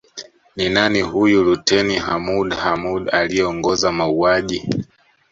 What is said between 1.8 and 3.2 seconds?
Hamoud Hamoud